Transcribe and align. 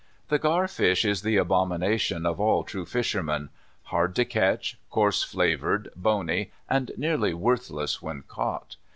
The 0.29 0.39
gar 0.39 0.67
fish 0.67 1.05
is 1.05 1.21
the 1.21 1.37
abomination 1.37 2.25
of 2.25 2.39
all 2.39 2.63
true 2.63 2.87
fish 2.87 3.13
ermen— 3.13 3.49
hard 3.91 4.15
to 4.15 4.25
catch, 4.25 4.79
coarse 4.89 5.21
flavored, 5.21 5.91
bony, 5.95 6.49
and 6.67 6.89
nearly 6.97 7.35
worthless 7.35 8.01
when 8.01 8.23
caught. 8.23 8.77